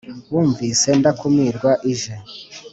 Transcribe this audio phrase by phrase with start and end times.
[0.33, 2.15] wumvise ndakumirwa ije